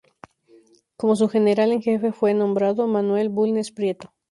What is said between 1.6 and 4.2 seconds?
en jefe fue nombrado Manuel Bulnes Prieto.